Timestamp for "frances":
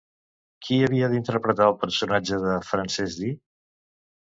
2.73-3.21